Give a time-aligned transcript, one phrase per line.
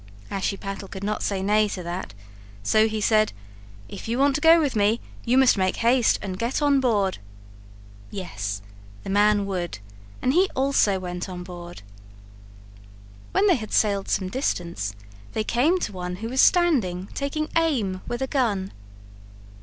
[0.31, 2.15] Ashiepattle could not say nay to that,
[2.63, 3.33] so he said:
[3.87, 7.19] "If you want to go with me, you must make haste and get on board."
[8.09, 8.63] Yes,
[9.03, 9.77] the man would.
[10.19, 11.83] And he also went on board.
[13.31, 14.95] When they had sailed some distance
[15.33, 18.71] they came to one who was standing taking aim with a gun.